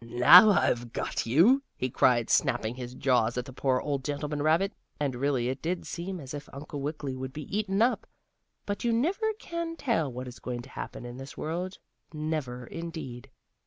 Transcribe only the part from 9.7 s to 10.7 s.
tell what is going to